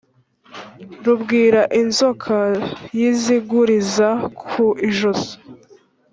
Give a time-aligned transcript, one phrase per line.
[1.05, 2.35] rubwira inzoka
[2.97, 4.07] yizinguriza
[4.47, 5.33] ku ijosi